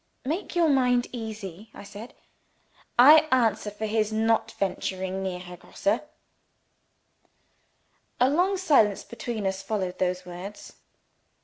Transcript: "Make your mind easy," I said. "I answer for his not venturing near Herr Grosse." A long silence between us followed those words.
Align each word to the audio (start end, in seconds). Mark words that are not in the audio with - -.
"Make 0.25 0.55
your 0.55 0.67
mind 0.67 1.05
easy," 1.11 1.69
I 1.75 1.83
said. 1.83 2.15
"I 2.97 3.27
answer 3.31 3.69
for 3.69 3.85
his 3.85 4.11
not 4.11 4.49
venturing 4.53 5.21
near 5.21 5.37
Herr 5.37 5.57
Grosse." 5.57 5.85
A 5.85 5.99
long 8.27 8.57
silence 8.57 9.03
between 9.03 9.45
us 9.45 9.61
followed 9.61 9.99
those 9.99 10.25
words. 10.25 10.73